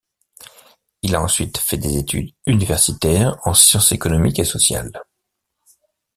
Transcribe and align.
Il 1.03 1.13
a 1.13 1.21
ensuite 1.21 1.59
fait 1.59 1.77
des 1.77 1.97
études 1.97 2.33
universitaires 2.47 3.37
en 3.45 3.53
sciences 3.53 3.91
économiques 3.91 4.39
et 4.39 4.45
sociales. 4.45 4.91